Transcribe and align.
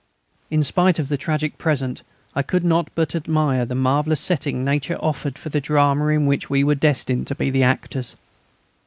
In 0.49 0.63
spite 0.63 0.97
of 0.97 1.09
the 1.09 1.15
tragic 1.15 1.59
present 1.59 2.01
I 2.33 2.41
could 2.41 2.63
not 2.63 2.87
but 2.95 3.13
admire 3.13 3.67
the 3.67 3.75
marvellous 3.75 4.19
setting 4.19 4.65
Nature 4.65 4.97
offered 4.99 5.37
for 5.37 5.49
the 5.49 5.61
drama 5.61 6.07
in 6.07 6.25
which 6.25 6.49
we 6.49 6.63
were 6.63 6.73
destined 6.73 7.27
to 7.27 7.35
be 7.35 7.51
the 7.51 7.61
actors. 7.61 8.15